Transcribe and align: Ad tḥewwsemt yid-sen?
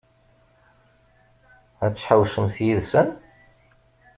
Ad 1.83 1.93
tḥewwsemt 1.93 2.57
yid-sen? 2.65 3.09